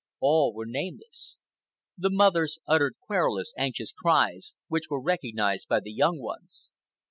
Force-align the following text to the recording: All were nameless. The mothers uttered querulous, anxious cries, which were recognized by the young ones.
All 0.19 0.51
were 0.51 0.65
nameless. 0.65 1.37
The 1.95 2.09
mothers 2.09 2.57
uttered 2.65 2.95
querulous, 3.05 3.53
anxious 3.55 3.91
cries, 3.91 4.55
which 4.67 4.89
were 4.89 4.99
recognized 4.99 5.67
by 5.67 5.79
the 5.79 5.93
young 5.93 6.17
ones. 6.19 6.71